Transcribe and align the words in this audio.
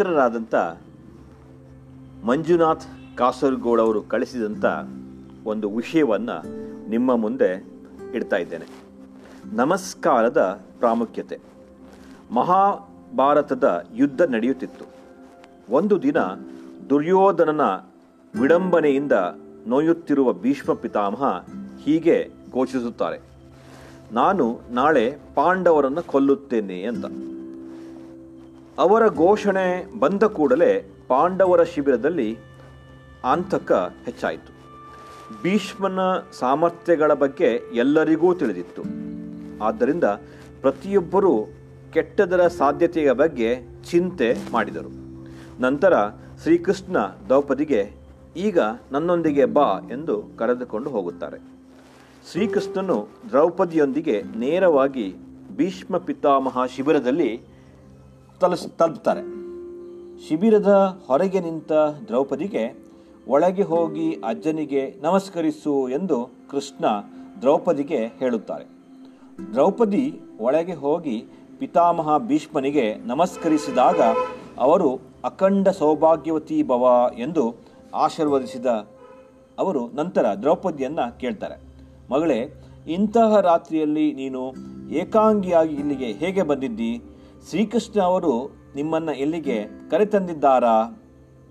ಮಿತ್ರರಾದಂಥ 0.00 0.54
ಮಂಜುನಾಥ್ 2.24 3.16
ಕಾಸರಗೋಡ್ 3.16 3.80
ಅವರು 3.80 4.02
ಕಳಿಸಿದಂಥ 4.02 4.64
ಒಂದು 5.44 5.70
ವಿಷಯವನ್ನು 5.70 6.44
ನಿಮ್ಮ 6.88 7.16
ಮುಂದೆ 7.16 7.66
ಇಡ್ತಾ 8.14 8.36
ಇದ್ದೇನೆ. 8.36 8.64
ನಮಸ್ಕಾರದ 9.56 10.64
ಪ್ರಾಮುಖ್ಯತೆ. 10.78 11.38
ಮಹಾಭಾರತದ 12.32 13.86
ಯುದ್ಧ 13.94 14.22
ನಡೆಯುತ್ತಿತ್ತು. 14.22 14.84
ಒಂದು 15.70 16.02
ದಿನ 16.02 16.16
ದುರ್ಯೋಧನನ 16.90 17.60
ವಿಡಂಬನೆಯಿಂದ 18.40 19.12
ನೋಯುತ್ತಿರುವ 19.66 20.32
ಭೀಷ್ಮ 20.32 20.74
ಪಿತಾಮಹ 20.74 21.44
ಹೀಗೆ 21.84 22.30
ಘೋಷಿಸುತ್ತಾರೆ. 22.52 23.20
ನಾನು 24.12 24.60
ನಾಳೆ 24.70 25.18
ಪಾಂಡವರನ್ನು 25.34 26.02
ಕೊಲ್ಲುತ್ತೇನೆ 26.02 26.82
ಅಂತ. 26.82 27.04
ಅವರ 28.80 29.08
ಘೋಷಣೆ 29.08 29.66
ಬಂದ 30.00 30.22
ಕೂಡಲೇ 30.22 30.84
ಪಾಂಡವರ 31.08 31.62
ಶಿಬಿರದಲ್ಲಿ 31.62 32.38
ಆಂತಕ 33.24 33.72
ಹೆಚ್ಚಾಯಿತು. 34.04 34.52
ಭೀಷ್ಮನ 35.42 35.98
ಸಾಮರ್ಥ್ಯಗಳ 36.38 37.12
ಬಗ್ಗೆ 37.12 37.60
ಎಲ್ಲರಿಗೂ 37.74 38.34
ತಿಳಿದಿತ್ತು. 38.34 38.82
ಆದ್ದರಿಂದ 39.62 40.04
ಪ್ರತಿಯೊಬ್ಬರೂ 40.60 41.32
ಕೆಟ್ಟದರ 41.92 42.46
ಸಾಧ್ಯತೆಯ 42.46 43.12
ಬಗ್ಗೆ 43.12 43.60
ಚಿಂತೆ 43.90 44.28
ಮಾಡಿದರು. 44.52 44.90
ನಂತರ 45.60 45.94
ಶ್ರೀಕೃಷ್ಣ 46.42 46.98
ದ್ರೌಪದಿಗೆ, 46.98 47.92
ಈಗ 48.36 48.58
ನನ್ನೊಂದಿಗೆ 48.92 49.44
ಬಾ 49.44 49.68
ಎಂದು 49.90 50.22
ಕರೆದುಕೊಂಡು 50.38 50.90
ಹೋಗುತ್ತಾರೆ. 50.90 51.38
ಶ್ರೀಕೃಷ್ಣನು 52.32 53.08
ದ್ರೌಪದಿಯೊಂದಿಗೆ 53.28 54.22
ನೇರವಾಗಿ 54.36 55.16
ಭೀಷ್ಮ 55.56 55.96
ಪಿತಾಮಹ 55.98 56.58
ಶಿಬಿರದಲ್ಲಿ 56.76 57.49
ತಲುಸ್, 58.40 58.68
ತಲುಪ್ತಾರೆ. 58.68 59.20
ಶಿಬಿರದ 60.28 61.02
ಹೊರಗೆ 61.06 61.40
ನಿಂತ 61.40 61.72
ದ್ರೌಪದಿಗೆ 62.08 62.84
ಒಳಗೆ 63.28 63.62
ಹೋಗಿ 63.62 64.12
ಅಜ್ಜನಿಗೆ 64.12 64.94
ನಮಸ್ಕರಿಸು 65.02 65.88
ಎಂದು 65.88 66.30
ಕೃಷ್ಣ 66.50 66.84
ದ್ರೌಪದಿಗೆ 67.40 68.06
ಹೇಳುತ್ತಾರೆ. 68.06 68.64
ದ್ರೌಪದಿ 69.52 70.20
ಒಳಗೆ 70.40 70.74
ಹೋಗಿ 70.74 71.24
ಪಿತಾಮಹ 71.58 72.18
ಭೀಷ್ಮನಿಗೆ 72.18 72.94
ನಮಸ್ಕರಿಸಿದಾಗ 72.94 74.00
ಅವರು 74.58 75.00
ಅಖಂಡ 75.24 75.68
ಸೌಭಾಗ್ಯವತಿ 75.68 76.62
ಭವ 76.62 77.10
ಎಂದು 77.18 77.54
ಆಶೀರ್ವದಿಸಿದ 77.94 78.66
ಅವರು 79.58 79.90
ನಂತರ 79.94 80.26
ದ್ರೌಪದಿಯನ್ನು 80.42 81.18
ಕೇಳ್ತಾರೆ. 81.18 81.62
ಮಗಳೇ, 82.10 82.62
ಇಂತಹ 82.88 83.40
ರಾತ್ರಿಯಲ್ಲಿ 83.40 84.12
ನೀನು 84.12 84.54
ಏಕಾಂಗಿಯಾಗಿ 84.90 85.74
ಇಲ್ಲಿಗೆ 85.74 86.12
ಹೇಗೆ 86.12 86.42
ಬಂದಿದ್ದಿ? 86.42 87.02
ಶ್ರೀಕೃಷ್ಣ 87.48 88.00
ಅವರು 88.00 88.32
ನಿಮ್ಮನ್ನ 88.74 89.08
ಎಲ್ಲಿಗೆ 89.08 89.56
ಕರೆತಂದಿದ್ದಾರಾ? 89.90 90.74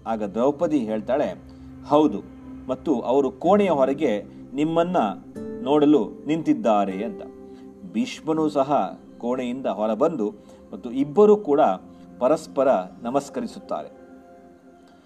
ಆಗ 0.07 0.23
ದ್ರೌಪದಿ 0.23 0.79
ಹೇಳ್ತಾಳೆ, 0.79 1.29
ಹೌದು, 1.87 2.19
ಮತ್ತು 2.67 2.99
ಅವರು 3.01 3.31
ಕೋಣೆಯ 3.31 3.69
ಹೊರಗೆ 3.69 4.23
ನಿಮ್ಮನ್ನ 4.53 4.97
ನೋಡಲು 5.61 6.01
ನಿಂತಿದ್ದಾರೆ 6.25 7.03
ಅಂತ. 7.03 7.21
ಭೀಷ್ಮನು 7.93 8.49
ಸಹ 8.49 8.99
ಕೋಣೆಯಿಂದ 9.17 9.65
ಹೊರಬಂದು 9.65 10.27
ಮತ್ತು 10.73 10.91
ಇಬ್ಬರೂ 10.91 11.37
ಕೂಡ 11.37 11.61
ಪರಸ್ಪರ 12.19 12.67
ನಮಸ್ಕರಿಸುತ್ತಾರೆ. 13.01 13.89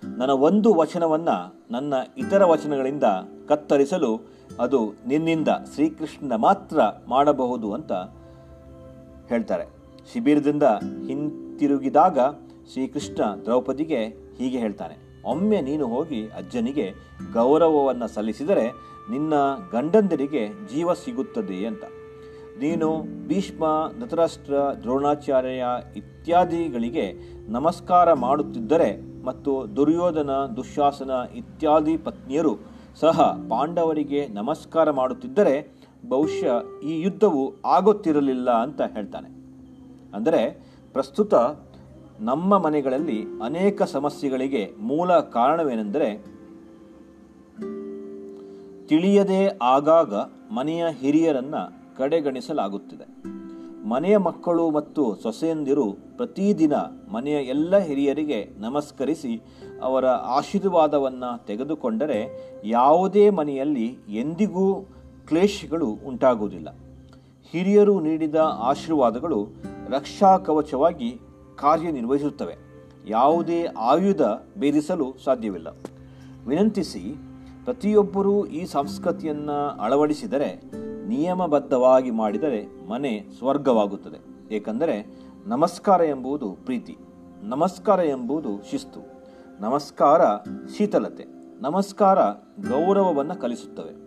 ನನ್ನ 0.03 0.31
ಒಂದು 0.31 0.73
ವಚನವನ್ನ 0.73 1.29
ನನ್ನ 1.71 1.93
ಇತರ 2.17 2.43
ವಚನಗಳಿಂದ 2.45 3.03
ಕತ್ತರಿಸಲು 3.47 4.11
ಅದು 4.59 4.79
ನಿನ್ನಿಂದ 5.07 5.47
ಶ್ರೀಕೃಷ್ಣ 5.73 6.35
ಮಾತ್ರ 6.35 6.79
ಮಾಡಬಹುದು 7.07 7.73
ಅಂತ 7.73 7.91
ಹೇಳ್ತಾರೆ. 9.29 9.65
ಶಿಬಿರದಿಂದ 10.11 10.65
ಹಿಂತಿರುಗಿದಾಗ 11.07 12.19
ಶ್ರೀಕೃಷ್ಣ 12.71 13.21
ದ್ರೌಪದಿಗೆ 13.45 14.01
ಹೀಗೆ 14.37 14.57
ಹೇಳ್ತಾನೆ, 14.63 14.95
ಒಮ್ಮೆ 15.31 15.59
ನೀನು 15.61 15.85
ಹೋಗಿ 15.87 16.21
ಅಜ್ಜನಿಗೆ 16.39 16.85
ಗೌರವವನ್ನು 17.33 18.07
ಸಲ್ಲಿಸಿದರೆ 18.13 18.65
ನಿನ್ನ 19.09 19.33
ಗಂಡಂದಿರಿಗೆ 19.71 20.43
ಜೀವ 20.71 20.93
ಸಿಗುತ್ತದೆ 21.03 21.59
ಅಂತ. 21.69 21.83
ನೀನು 22.61 22.87
ಭೀಷ್ಮ, 23.27 23.63
ಧೃತರಾಷ್ಟ್ರ, 23.99 24.53
ದ್ರೋಣಾಚಾರ್ಯ 24.81 25.65
ಇತ್ಯಾದಿಗಳಿಗೆ 25.95 27.05
ನಮಸ್ಕಾರ 27.47 28.07
ಮಾಡುತ್ತಿದ್ದರೆ 28.25 28.89
ಮತ್ತು 29.25 29.51
ದುರ್ಯೋಧನ, 29.75 30.31
ದುಶಾಸನ 30.57 31.11
ಇತ್ಯಾದಿ 31.35 31.95
ಪತ್ನಿಯರು 31.97 32.53
ಸಹ 33.01 33.21
ಪಾಂಡವರಿಗೆ 33.49 34.21
ನಮಸ್ಕಾರ 34.39 34.87
ಮಾಡುತ್ತಿದ್ದರೆ 34.91 35.55
ಬಹುಶಃ 36.09 36.55
ಈ 36.89 36.93
ಯುದ್ಧವು 37.01 37.43
ಆಗುತ್ತಿರಲಿಲ್ಲ 37.65 38.49
ಅಂತ 38.65 38.81
ಹೇಳ್ತಾನೆ. 38.95 39.29
ಅಂದರೆ 40.13 40.73
ಪ್ರಸ್ತುತ 40.93 41.33
ನಮ್ಮ 42.19 42.57
ಮನೆಗಳಲ್ಲಿ 42.57 43.25
ಅನೇಕ 43.43 43.83
ಸಮಸ್ಯೆಗಳಿಗೆ 43.83 44.73
ಮೂಲ 44.79 45.19
ಕಾರಣವೇನೆಂದರೆ 45.19 46.33
ತಿಳಿಯದೇ 48.87 49.57
ಆಗಾಗ 49.61 50.13
ಮನೆಯ 50.53 50.85
ಹಿರಿಯರನ್ನು 50.91 51.95
ಕಡೆಗಣಿಸಲಾಗುತ್ತಿದೆ. 51.97 53.33
ಮನೆಯ 53.89 54.17
ಮಕ್ಕಳು 54.17 54.71
ಮತ್ತು 54.71 55.15
ಸೊಸೆಯಂದಿರು 55.15 55.91
ಪ್ರತಿದಿನ 55.91 56.73
ಮನೆಯ 57.13 57.33
ಎಲ್ಲ 57.33 57.77
ಹಿರಿಯರಿಗೆ 57.77 58.49
ನಮಸ್ಕರಿಸಿ 58.57 59.41
ಅವರ 59.81 60.05
ಆಶೀರ್ವಾದವನ್ನು 60.05 61.45
ತೆಗೆದುಕೊಂಡರೆ 61.45 62.51
ಯಾವುದೇ 62.65 63.29
ಮನೆಯಲ್ಲಿ 63.29 63.97
ಎಂದಿಗೂ 64.09 64.81
ಕ್ಲೇಶಗಳು 65.27 65.87
ಉಂಟಾಗುವುದಿಲ್ಲ. 66.07 66.75
ಹಿರಿಯರು 67.51 67.99
ನೀಡಿದ 67.99 68.35
ಆಶೀರ್ವಾದಗಳು 68.59 69.47
ರಕ್ಷಾ 69.89 70.37
ಕವಚವಾಗಿ 70.37 71.19
ಕಾರ್ಯನಿರ್ವಹಿಸುತ್ತವೆ. 71.55 72.55
ಯಾವುದೇ 73.07 73.65
ಆಯುಧ 73.77 74.21
ಭೇದಿಸಲು 74.57 75.15
ಸಾಧ್ಯವಿಲ್ಲ. 75.23 75.67
ವಿನಂತಿಸಿ, 76.47 77.15
ಪ್ರತಿಯೊಬ್ಬರೂ 77.63 78.45
ಈ 78.45 78.65
ಸಂಸ್ಕೃತಿಯನ್ನು 78.65 79.81
ಅಳವಡಿಸಿದರೆ, 79.81 80.61
ನಿಯಮಬದ್ಧವಾಗಿ 81.07 82.11
ಮಾಡಿದರೆ 82.11 82.89
ಮನೆ 82.89 83.25
ಸ್ವರ್ಗವಾಗುತ್ತದೆ. 83.37 84.53
ಏಕೆಂದರೆ, 84.55 85.19
ನಮಸ್ಕಾರ 85.45 86.01
ಎಂಬುದು 86.01 86.57
ಪ್ರೀತಿ, 86.65 86.97
ನಮಸ್ಕಾರ 87.41 87.99
ಎಂಬುದು 87.99 88.71
ಶಿಸ್ತು, 88.71 88.99
ನಮಸ್ಕಾರ 89.61 90.25
ಶೀತಲತೆ, 90.77 91.25
ನಮಸ್ಕಾರ 91.61 92.23
ಗೌರವವನ್ನು 92.69 93.41
ಕಲಿಸುತ್ತವೆ. 93.41 94.03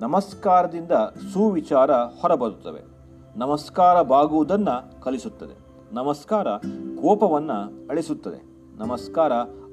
ನಮಸ್ಕಾರದಿಂದ 0.00 0.92
ಸುವಿಚಾರ 1.32 1.90
ಹೊರಬರುತ್ತವೆ. 1.92 2.91
ನಮಸ್ಕಾರ 3.36 4.02
ಬಾಗುವುದನ್ನು 4.02 5.02
ಕಲಿಸುತ್ತದೆ. 5.02 5.58
ನಮಸ್ಕಾರ 5.94 6.56
ಕೋಪವನ್ನು 7.02 7.88
ಅಳಿಸುತ್ತದೆ. 7.88 8.42
ನಮಸ್ಕಾರ 8.78 9.32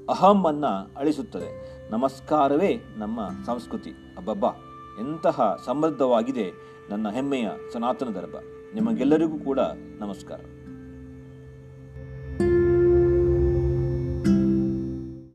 ಅಹಮ್ಮನ್ನು 0.10 1.00
ಅಳಿಸುತ್ತದೆ. 1.00 1.80
ನಮಸ್ಕಾರವೇ 1.92 2.82
ನಮ್ಮ 2.98 3.20
ಸಂಸ್ಕೃತಿ. 3.46 3.90
ಅಬ್ಬಬ್ಬ, 4.18 4.46
ಎಂತಹ 5.00 5.62
ಸಮೃದ್ಧವಾಗಿದೆ 5.66 6.52
ನನ್ನ 6.90 7.10
ಹೆಮ್ಮೆಯ 7.10 7.50
ಸನಾತನ 7.74 8.14
ಧರ್ಮ 8.14 8.36
ನಿಮಗೆಲ್ಲರಿಗೂ 8.74 9.40
ಕೂಡ 9.40 9.60
ನಮಸ್ಕಾರ. 10.00 10.40